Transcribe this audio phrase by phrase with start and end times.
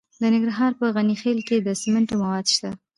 [0.21, 2.69] د ننګرهار په غني خیل کې د سمنټو مواد شته.